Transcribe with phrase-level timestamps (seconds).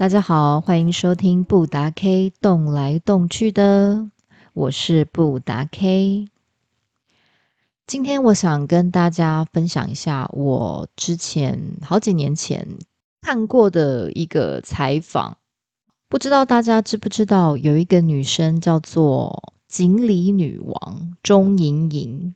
[0.00, 4.08] 大家好，欢迎收听布达 K 动来动去的，
[4.54, 6.26] 我是布达 K。
[7.86, 12.66] 今天我想跟大家分享一下我之前好几年前
[13.20, 15.36] 看过的一个采访，
[16.08, 22.34] 不知道大家知不知道，有一个女生叫做锦鲤女王钟莹莹。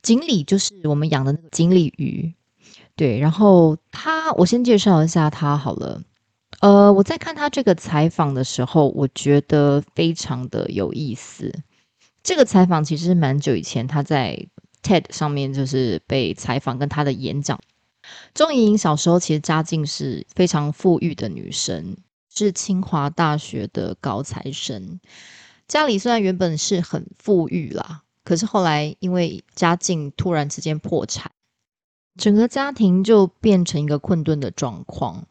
[0.00, 2.32] 锦鲤就是我们养的那个锦鲤鱼，
[2.94, 3.18] 对。
[3.18, 6.00] 然后她，我先介绍一下她好了。
[6.60, 11.52] 呃，我在看他这个采访的时候，我觉得非常的有意思。
[12.22, 14.46] 这个采访其实蛮久以前，他在
[14.82, 17.60] TED 上面就是被采访，跟他的演讲。
[18.34, 21.96] 钟莹莹小时候其实家境是非常富裕的女生，
[22.34, 25.00] 是清华大学的高材生。
[25.68, 28.02] 家里虽然原本是很富裕啦。
[28.24, 31.30] 可是后来，因为家境突然之间破产，
[32.16, 35.26] 整个家庭就变成一个困顿的状况。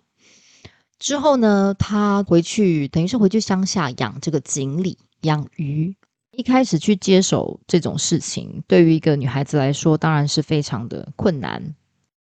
[1.03, 5.93] 之后呢，他回去，等于是回去乡下养这个锦鲤、养鱼。
[6.31, 11.75] 一开始去接手这种事情，对于一个女孩子来说，当然是非常的困难。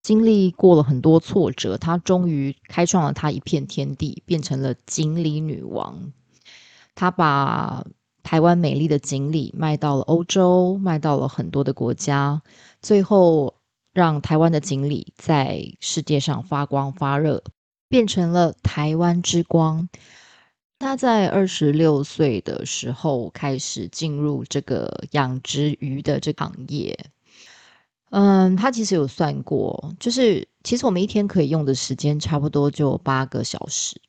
[0.01, 6.11] 经历过了很多挫折，她终于开创了她一片天地，变成了锦鲤女王。
[6.95, 7.85] 她把。
[8.23, 12.41] 台湾美丽的锦鲤卖到了欧洲，卖到了很多的国家，
[12.81, 13.53] 最后
[13.91, 17.43] 让台湾的锦鲤在世界上发光发热，
[17.93, 19.87] 变成了台湾之光。
[20.79, 26.97] 他在二十六岁的时候开始进入这个养殖鱼的这个行业。
[28.09, 34.01] 嗯，他其实有算过，就是其实我们一天可以用的时间差不多就八个小时。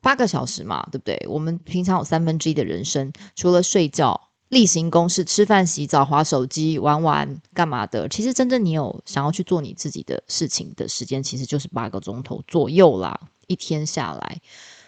[0.00, 1.26] 八个小时嘛，对不对？
[1.28, 13.18] 我们平常有三分之一的人生，除了睡觉、例行公事、吃饭、洗澡、划手机、玩玩干嘛的，其实真正你有想要去做你自己的事情的时间，其实就是八个钟头左右啦。
[13.46, 14.42] 一天下来，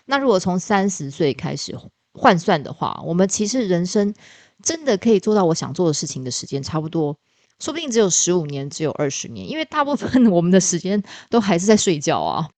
[0.05, 1.75] 那如果从三十岁开始
[2.13, 4.15] 换算的话，我们其实人生
[4.63, 7.17] 真的可以做到我想做的事情的时间，差不多，
[7.59, 12.51] 说不定只有十五年，只有二十年，因为大部分我们的时间都还是在睡觉啊。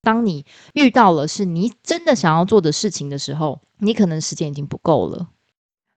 [0.00, 5.28] 当你遇到了是你真的想要做的事情的时候，你可能时间已经不够了。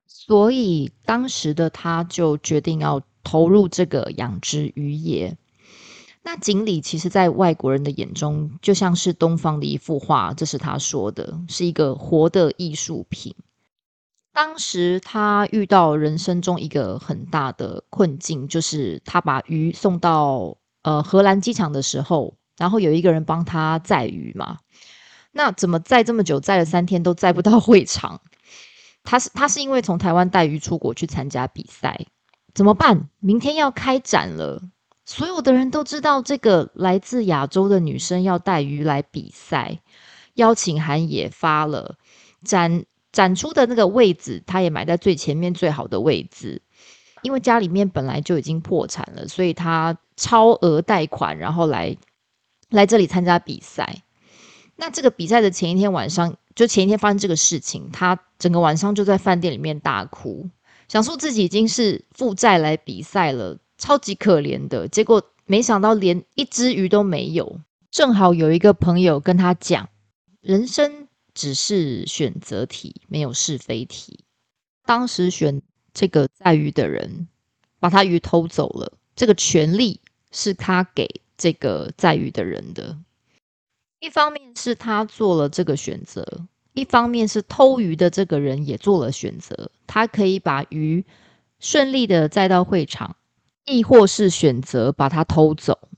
[0.08, 5.38] 所以当时的他就决定要投入这个养殖渔业。
[6.24, 13.36] 那锦鲤其实，在外国人的眼中，就像是东方的一幅画，这是他说的，是一个活的艺术品。
[14.34, 22.34] 当时他遇到人生中一个很大的困境，就是他把鱼送到呃荷兰机场的时候。
[22.58, 24.58] 然后有一个人帮他载鱼嘛，
[25.32, 28.20] 那怎么载这么久，载了三天都载不到会场？
[29.08, 32.06] 他是他是因为从台湾带鱼出国去参加比赛，
[32.54, 33.10] 怎么办？
[33.20, 34.62] 明天要开展了，
[35.06, 39.80] 所有的人都知道这个来自亚洲的女生要带鱼来比赛，
[40.34, 41.96] 邀请函也发了，
[42.44, 46.62] 展展出的那个位置，他也买在最前面最好的位置，
[47.22, 51.96] 因为家里面本来就已经破产了，所以他超额贷款，然后来。
[52.70, 54.04] 来这里参加比赛，
[54.76, 60.50] 那这个比赛的前一天晚上，就前一天发生这个事情，他整个晚上就在饭店里面大哭，
[60.88, 64.88] 想说自己已经是负债来比赛了，超级可怜的。
[64.88, 67.62] 结果没想到连一只鱼都没有。
[67.92, 69.88] 正好有一个朋友跟他讲，
[70.42, 74.26] 人生只是选择题，没有是非题。
[74.84, 75.62] 当时选
[75.94, 77.28] 这个载鱼的人
[77.80, 80.02] 把他鱼偷走了，这个权利
[80.32, 81.22] 是他给。
[81.40, 82.98] 这个在鱼的人的，
[84.00, 86.24] 一方面是他做了这个选择，
[86.74, 89.72] 一方面是偷鱼的这个人也做了选择。
[89.88, 91.04] 他可以把鱼
[91.60, 93.16] 顺利的载到会场，
[93.66, 95.90] 亦或是选择把它偷走。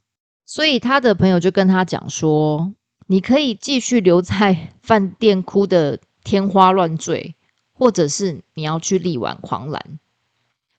[0.45, 2.73] 所以他的朋友就跟他讲说
[3.07, 7.35] ：“你可以继续留在 饭店哭的天花乱坠，
[7.73, 9.99] 或者是你要去力挽狂澜。”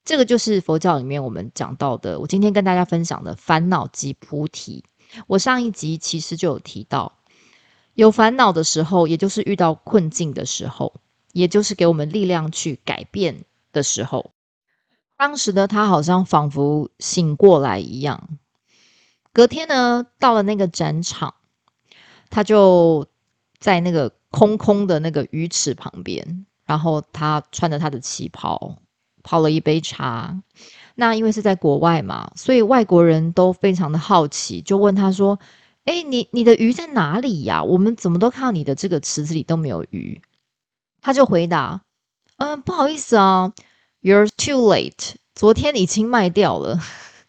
[0.02, 4.82] 这个就是佛教里面我们讲到的，我今天跟大家分享的烦恼即菩提。
[5.26, 7.18] 我上一集其实就有提到，
[7.94, 10.94] 有烦恼的时候，也就是遇到困境的时候，
[11.32, 14.32] 也就是给我们力量去改变的时候。
[15.16, 18.28] 当时的他好像仿佛醒过来一样。
[19.32, 21.34] 隔天呢，到了那个展场，
[22.30, 23.06] 他就
[23.58, 28.78] 在那个空空的那个鱼池旁边，然后他穿着他的旗袍。
[29.22, 30.42] 泡了一杯茶，
[30.94, 35.38] 那因为是在国外嘛，所以外国人都非常的好奇，就问他说
[35.84, 37.64] ：“哎，你你的鱼在哪里呀？
[37.64, 40.20] 我们怎么都看到你的这个池子里都没有鱼？”
[41.02, 41.82] 他就回答
[42.36, 43.52] ：“嗯，不好意思啊
[44.02, 46.78] ，You're too late，昨天已经卖掉了。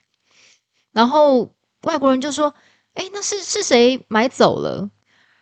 [0.92, 1.53] ”然后
[1.83, 2.53] 外国人就说
[2.94, 4.89] ：“哎，那是是谁买走了？”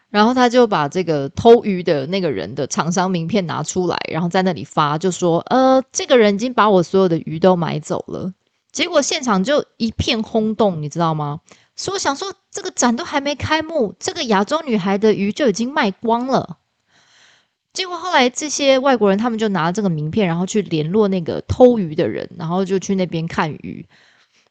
[0.10, 8.34] 然后他就把这个偷鱼的那个人的厂商名片拿出来，然后在那里发，就说：“呃，这个人已经把我所有的鱼都买走了。”
[8.72, 11.42] 结果现场就一片轰动，你知道吗？
[11.80, 16.58] 所以我想说，这个展都还没开幕，这个亚洲女孩的鱼就已经卖光了。
[17.72, 23.86] 结果后来这些外国人他们就拿了这个名片，然后去联络那个偷鱼的人，然后就去那边看鱼。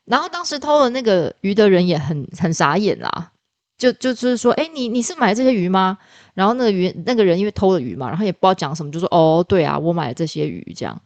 [0.07, 3.31] 然后当时偷了那个鱼的人也很很傻眼啦。
[3.77, 5.99] 就就是说，哎，你你是买这些鱼吗？
[6.33, 10.99] 然后那个鱼那个人因为偷了鱼嘛，然后也不知道讲什么，就说哦，对啊，我买了这些鱼这样。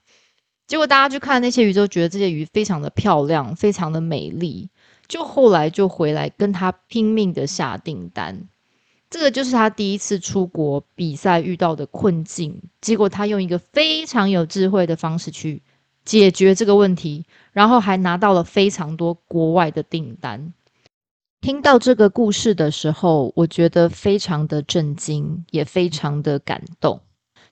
[0.68, 4.70] 结果大家去看那些鱼，都觉得这些鱼非常的漂亮，非常的美丽。
[5.12, 8.48] 就后来就回来跟他拼命的下订单。
[9.10, 12.62] 这个就是他第一次出国比赛遇到的困境。
[12.80, 15.60] 结果他用一个非常有智慧的方式去
[16.02, 20.54] 解决这个问题，然后还拿到了非常多国外的订单。
[21.42, 27.02] 听到这个故事的时候，我觉得非常的震惊，也非常的感动。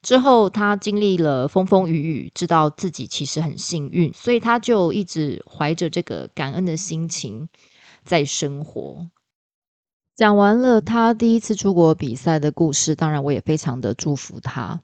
[0.03, 7.49] 之后他经历了风风雨雨，知道自己其实很幸运，所以他就一直怀着这个感恩的心情
[8.05, 9.11] 在生活。
[10.17, 14.81] 讲完了他第一次出国比赛的故事，当然我也非常的祝福他。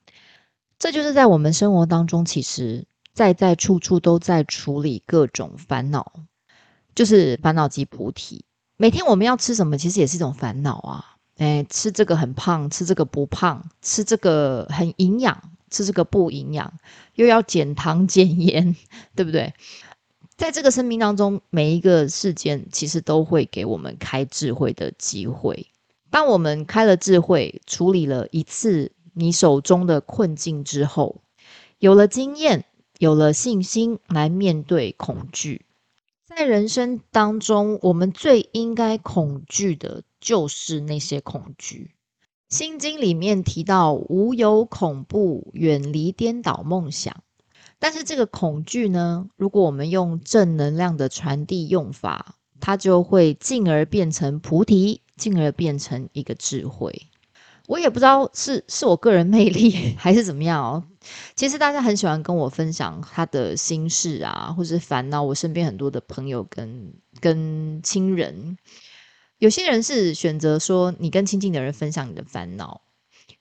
[0.79, 6.13] 这就是在我们生活当中，其实在在处处都在处理各种烦恼，
[6.95, 8.45] 就是烦恼及菩提。
[8.77, 11.16] 每天我们要吃什么，其实也是一种烦恼啊！
[11.37, 16.73] 哎，吃这个很胖，吃这个不胖，吃这个很营养，吃这个不营养，
[17.15, 18.75] 又要减糖减盐，
[19.15, 19.53] 对不对？
[20.37, 25.67] 在这个生命当中，每一个事件其实都会给我们开智慧的机会。
[26.11, 31.23] 当我们开了智慧，处理了一次你手中的困境之后，
[31.79, 32.65] 有了经验，
[32.99, 35.67] 有了信心来面对恐惧。
[36.27, 41.93] 在人生当中，我们最应该恐惧的就是那些恐惧。
[42.49, 47.23] 心经里面提到“无有恐怖，远离颠倒梦想”。
[47.79, 57.07] 但是这个恐惧呢，如果我们用正能量的传递用法，它就会进而变成菩提，进而变成一个智慧。
[57.69, 60.85] 我也不知道是是我个人魅力 还是怎么样哦。
[61.37, 65.23] 其实大家很喜欢跟我分享他的心事啊，或是烦恼。
[65.23, 68.57] 我身边很多的朋友跟跟亲人，
[69.39, 72.81] 有些人是选择说你跟亲近的人分享你的烦恼，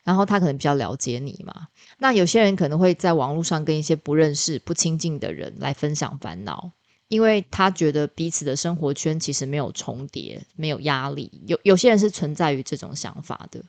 [0.04, 1.68] 然后他可能比较了解你嘛。
[1.98, 6.72] 那有些人可能会在网络上跟一些不认识、不亲近的人来分享烦恼，
[7.08, 11.42] 因为他觉得彼此的生活圈其实没有重叠，没有压力。
[11.48, 13.64] 有有些人是存在于这种想法的。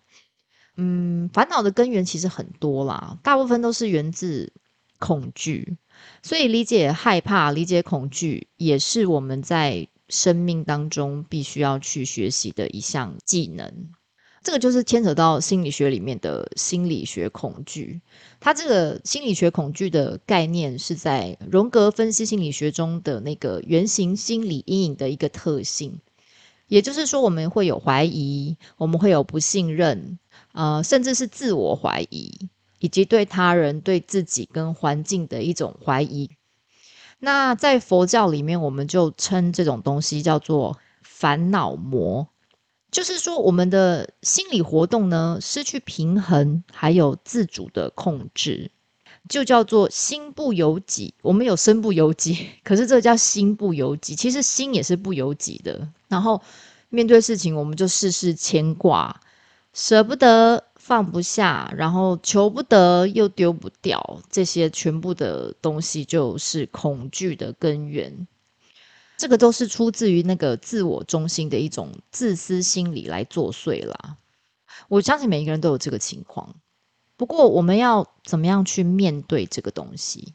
[0.77, 4.53] 嗯，烦恼的根源其实很多啦，大部分都是源自
[4.99, 5.79] 恐惧，
[6.23, 13.91] 所以理解害怕、理解恐惧，也是我们在生命当中必须要去学习的一项技能。
[14.43, 18.01] 这个就是牵扯到心理学里面的心理学恐惧。
[18.39, 25.99] 它这个心理学恐惧的概念是在荣格分析心理学中的那个原型心理阴影的一个特性，
[26.69, 30.17] 也就是说，我们会有怀疑，我们会有不信任。
[30.53, 32.49] 呃，甚至是自我怀疑，
[32.79, 36.31] 以及对他人、对自己跟环境的一种怀疑。
[37.19, 42.29] 那在佛教里面，我们就称这种东西叫做烦恼魔，
[42.91, 48.71] 就是说我们的心理活动呢失去平衡，还有自主的控制，
[49.29, 51.15] 就叫做心不由己。
[51.23, 54.15] 我们有身不由己， 可是这叫心不由己。
[54.15, 55.89] 其实心也是不由己的。
[56.09, 56.43] 然后
[56.91, 59.21] 面对事情，我们就事事牵挂。
[59.73, 68.29] 舍不得，放不下，然后求不得，又丢不掉，这些全部的东西就是恐惧的根源。
[69.17, 74.17] 这个都是出自于那个自我中心的一种自私心理来作祟啦。
[74.87, 76.55] 我相信每一个人都有这个情况，
[77.17, 80.35] 不过我们要怎么样去面对这个东西？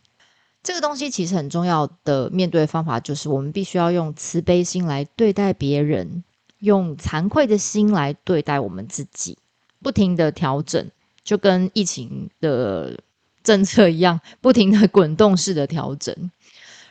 [0.64, 6.26] 这个东西其实很重要的面对方法就是，我们必须要用慈悲心来对待别人。
[6.60, 9.38] 用惭愧的心来对待我们自己，
[9.82, 10.90] 不停的调整，
[11.24, 13.00] 就跟疫情的
[13.44, 16.32] 政策一样， 不停的滚动式的调整，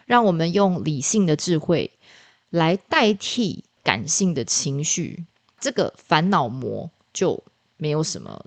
[0.06, 1.92] 让我们用理性的智慧
[2.50, 5.25] 来代替感性的情绪，
[5.61, 7.42] 这个烦恼魔就
[7.76, 8.44] 没有什么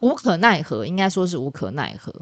[0.00, 2.12] 无可奈何，应该说是无可奈何。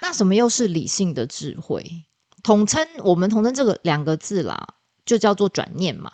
[0.00, 2.04] 那什么又是理性的智慧？
[2.42, 4.74] 统称我们统称这个两个字啦，
[5.04, 6.12] 就叫做转念嘛。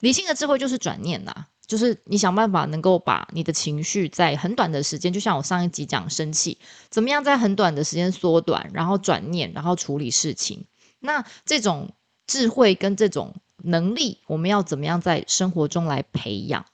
[0.00, 6.58] 理性的智慧就是转念呐，就是你想办法能够把你的情绪在很短的时间，就像我上一集讲生气，
[6.90, 10.66] 怎么样在很短的时间缩短，然后转念，然后处理事情。
[11.00, 11.94] 那这种
[12.26, 16.66] 智慧跟这种能力，我们要怎么样在生活中来培养？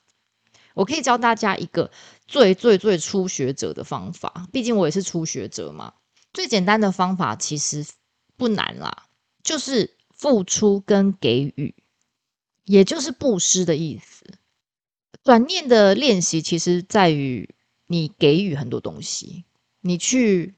[0.75, 1.91] 我可以教大家一个
[2.27, 4.49] 最最最初学者的方法。
[4.53, 5.95] 毕竟我也是初学者嘛。
[6.33, 7.85] 最简单的方法其实
[8.37, 9.05] 不难啦，
[9.43, 11.75] 就是付出跟给予，
[12.65, 14.25] 也就是布施的意思。
[15.23, 17.55] 转念的练习其实在于
[17.87, 19.45] 你给予很多东西，
[19.81, 20.55] 你去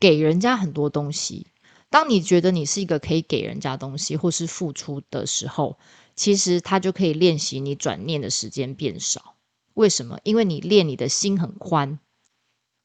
[0.00, 1.48] 给人家很多东西。
[1.90, 5.78] 当你觉得你是一个可以给人家东西或是付出的时候，
[6.16, 9.36] 其实他就可以练习你转念的时间变少。
[9.74, 10.18] 为什么？
[10.24, 11.98] 因为你练你的心很宽，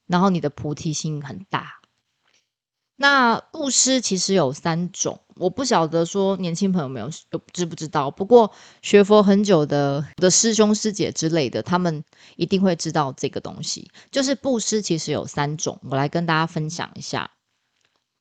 [0.07, 1.81] 然后你的菩提心很大。
[2.97, 7.09] 那布施其实有三种，我不晓得说年轻朋友没有
[7.53, 8.09] 知不知道。
[8.11, 8.51] 不过
[8.81, 12.03] 学佛很久的的师兄师姐之类的，他们
[12.35, 13.89] 一定会知道这个东西。
[14.11, 17.31] 就是布施其实有三种，我来跟大家分享一下。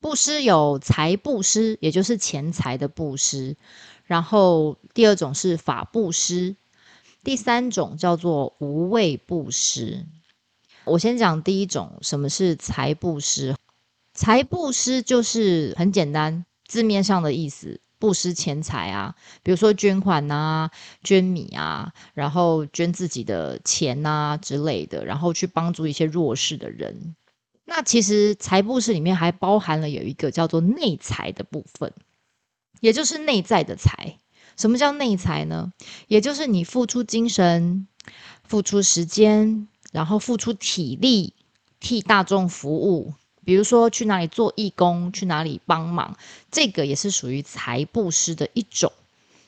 [0.01, 3.57] 布施有财布施，也就是钱财的布施；
[4.05, 6.55] 然后第二种是法布施，
[7.25, 10.05] 第三种叫做无畏布施。
[10.85, 13.57] 我先讲第一种，什么是财布施？
[14.15, 20.71] 财布施就是很简单，字面上的意思，布施钱财啊，比如说捐款啊、
[21.03, 27.15] 捐米啊，然后捐自己的钱啊之类的，然后去帮助一些弱势的人。
[27.65, 31.93] 那其实财布施里面还包含了有一个叫做内财的部分，
[32.81, 34.19] 也就是内在的财。
[34.57, 35.73] 什么叫内财呢？
[36.07, 37.87] 也就是你付出精神、
[38.45, 41.35] 付出时间，然后付出体力，
[41.81, 43.15] 替大众服务。
[43.47, 46.17] 比如说去哪里做义工，去哪里帮忙，
[46.51, 48.93] 这个也是属于财布施的一种，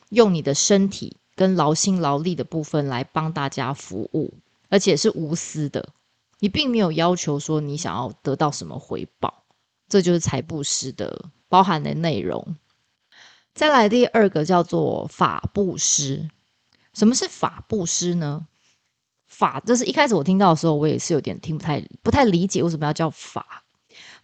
[0.07, 4.33] 用你的身体跟劳心劳力的部分来帮大家服务，
[4.69, 5.89] 而且是无私的，
[6.39, 9.43] 你并没有要求说你想要得到什么回报，
[9.89, 12.55] 这就是财布施的包含的内容。
[13.53, 16.29] 再来第二个叫做法布施，
[16.93, 18.47] 什么是法布施呢？
[19.27, 23.65] 法就是一开始我听到的时候，我也是有点听不太不太理解为什么要叫法。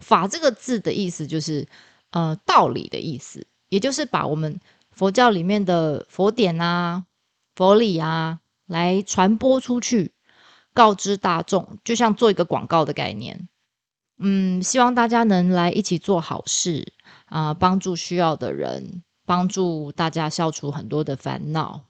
[0.05, 1.67] 法这个字的意思就是，
[2.11, 4.59] 呃，道理的意思，也就是把我们
[4.91, 7.05] 佛教里面的佛典啊、
[7.55, 10.13] 佛理啊，来传播出去，
[10.75, 13.49] 告知大众，就像做一个广告的概念。
[14.19, 16.93] 嗯，希望大家能来一起做好事
[17.25, 21.81] 啊，帮助需要的人，帮助大家消除很多的烦恼。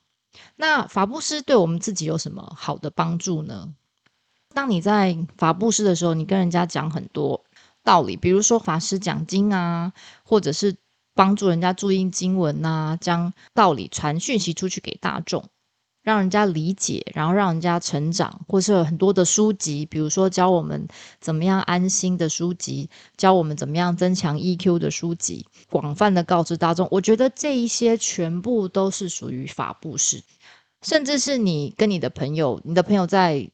[0.56, 3.76] 那法布施对我们自己有什么好的帮助呢？
[4.54, 7.45] 当你在法布施的时候，你跟人家讲很多。
[7.86, 10.76] 道理，比如说法师讲经啊，或者是
[11.14, 15.46] 帮助人家注音经文呐，将道理传讯息出去给大众，
[16.02, 20.88] 让人家理解，然后让人家成长，或是有很多的书籍，比如说教我们
[21.22, 26.88] 怎么样安心的书籍，教我们怎么样增强 EQ 的书籍，广泛的告知大众。
[26.90, 30.24] 我觉得这一些全部都是属于法布施，
[30.82, 33.50] 甚至是你跟你的朋友，你的朋友在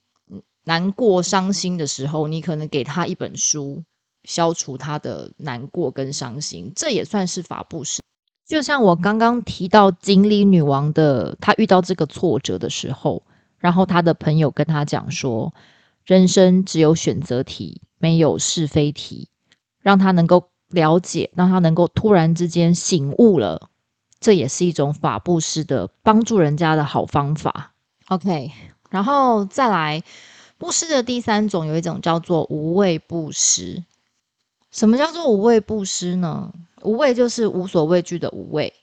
[0.64, 3.84] 难过伤心的时候，你可能给他一本书。
[4.24, 8.02] 消除他的难过跟伤心，这也算是法布施。
[8.48, 13.24] 就像我刚刚提到锦鲤女王的，她遇到这个挫折的时候，
[13.58, 15.54] 然后她的朋友跟她讲说
[16.04, 19.30] ：“人生只有选择题，没有是非题。”
[19.80, 23.70] 让她能够了解，让她能够突然之间醒悟了，
[24.20, 27.74] 这也是一种法布施的帮助人家的好方法。
[28.10, 28.52] OK，
[28.90, 30.04] 然后再来
[30.58, 33.84] 布施的第三种，有一种叫做无畏布施。
[34.72, 36.54] 什么叫做无畏布施呢？
[36.82, 38.74] 无畏就是无所畏惧的无畏。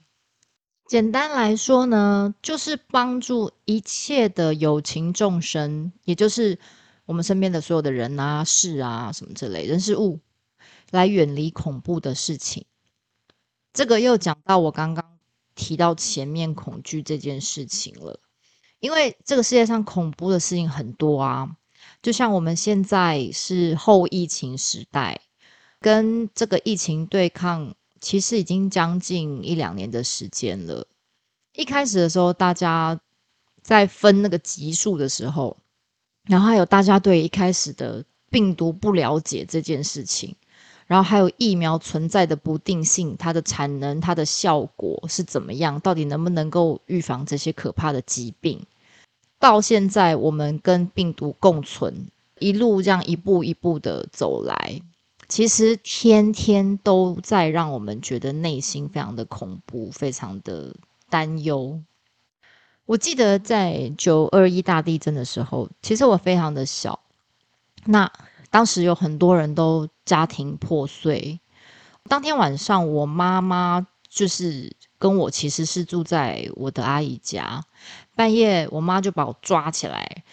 [0.87, 6.59] 简单来说呢，就是帮助一切的有情众生，也就是
[7.07, 10.21] 我们身边的所有的人啊、事啊什么之类人事物，
[10.91, 12.67] 来远离恐怖的事情。
[13.73, 15.19] 这个又讲到我刚刚
[15.55, 18.21] 提到前面恐惧这件事情了，
[18.81, 21.57] 因为这个世界上恐怖的事情很多啊，
[22.03, 25.23] 就像我们现在是后疫情时代。
[25.81, 30.87] 跟这个疫情对抗，其实已经将近一两年的时间了。
[31.55, 33.01] 一开始的时候，大家
[33.63, 35.57] 在分那个级数的时候，
[36.25, 40.35] 然后还有大家对一开始的病毒不了解这件事情，
[40.87, 48.61] 然后还有疫苗存在的不定性，它的产能、它的效果是怎么样，到底能不能够预防这些可怕的疾病？
[49.41, 52.09] 到现在，我们跟病毒共存，
[52.41, 54.81] 一路这样一步一步的走来。
[55.29, 60.75] 其实天天都在让我们觉得内心非常的恐怖，非常的
[61.11, 61.83] 担忧。
[62.87, 66.99] 我记得在九二一大地震的时候，其实我非常的小，
[67.85, 68.11] 那
[68.51, 71.39] 当时有很多人都家庭破碎。
[72.09, 77.63] 当天晚上，我妈妈就是跟我其实是住在我的阿姨家，
[78.15, 80.25] 半夜我妈就把我抓起来。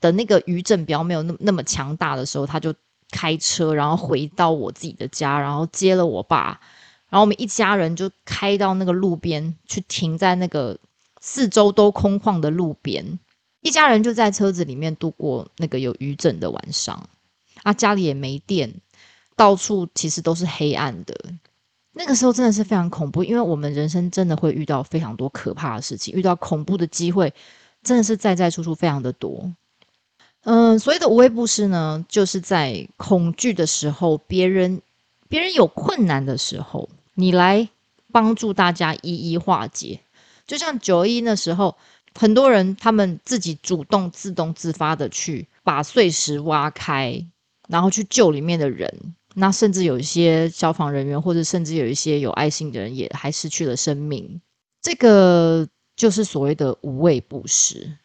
[0.00, 2.72] 的那个余震比较没有那么那么强大的时候，他就
[3.10, 6.60] 开车，然后回到我自己的家，然后接了我爸，
[7.08, 10.78] 然后我们一家人就开到那个路边去停在那个
[11.20, 13.18] 四周都空旷的路边，
[13.62, 17.08] 一家人就在车子里面度过那个有余震的晚上。
[17.64, 18.72] 啊，家里也没电，
[19.34, 21.14] 到处其实都是黑暗的。
[21.92, 27.34] 那个时候真的是非常恐怖，因为我们人生真的会遇到非常多可怕的事情，遇到恐怖的机会
[27.82, 29.52] 真的是在在处处非常的多。
[30.50, 34.80] 嗯，所谓的无畏不施呢，就是在恐惧的时候，别人
[35.28, 37.68] 别人有困难的时候，你来
[38.10, 40.00] 帮助大家一一化解。
[40.46, 41.76] 就像九一那时候，
[42.14, 47.22] 很多人他们自己主动自动自发的去把碎石挖开，
[47.68, 49.14] 然后去救里面的人。
[49.34, 54.40] 那甚至有一些消防人员，或者甚至有一些有爱心的人，也还失去了生命。
[54.80, 57.98] 这个就是所谓的无畏不施。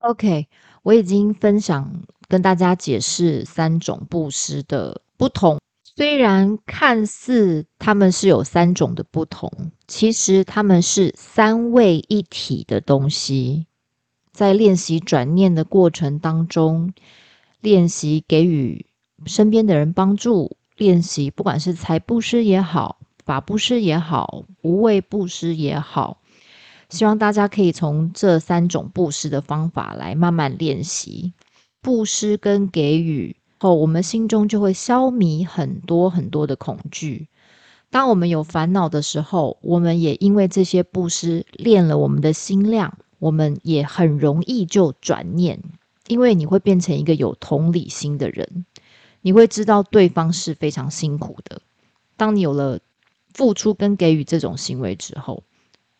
[0.00, 0.46] OK，
[0.82, 5.58] 我已经分享跟大家解释三种布施的不同。
[5.82, 9.50] 虽然看似他们是有三种的不同，
[9.88, 13.66] 其实他们是三位一体的东西。
[14.32, 16.92] 在练习转念的过程当中，
[17.60, 18.86] 练习给予
[19.26, 20.56] 身边的人帮助。
[20.76, 26.20] 练习，不管是财布施也好，法布施也好，无畏布施也好，
[26.90, 31.32] 希望大家可以从这三种布施的方法来慢慢练习
[31.80, 37.28] 布施跟给予后，我们心中就会消弭很多很多的恐惧。
[37.90, 45.60] 当我们有烦恼的时候，我们也因为这些布施练了我们的心量，我们也很容易就转念，
[46.06, 48.64] 因为你会变成一个有同理心的人。
[49.22, 51.60] 你会知道对方是非常辛苦的。
[52.16, 52.78] 当你有了
[53.34, 55.42] 付出跟给予这种行为之后，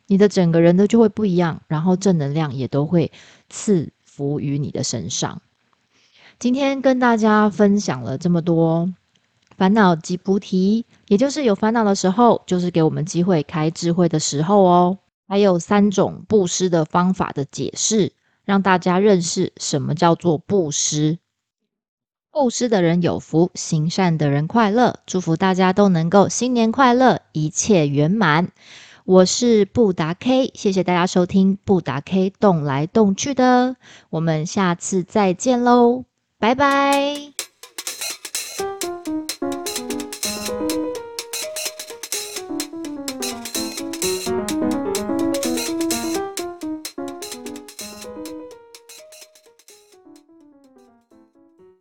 [0.08, 3.12] 你的整个人呢就会不一样，然后正能量也都会
[3.48, 5.40] 赐福于你的身上。
[6.40, 8.92] 今天跟大家分享了这么多
[9.56, 14.98] 烦恼及菩提，也就是有烦恼的时候，就是给我们机会开智慧的时候哦。
[15.28, 18.12] 还有三种布施的方法的解释，
[18.46, 21.18] 让大家认识什么叫做布施。
[22.30, 25.00] 布施的人有福，行善的人快乐。
[25.04, 28.52] 祝福大家都能够新年快乐，一切圆满。
[29.08, 33.76] 我是布达 K，谢谢大家收听布达 K 动来动去的，
[34.10, 36.04] 我们下次再见喽，
[36.38, 37.37] 拜拜。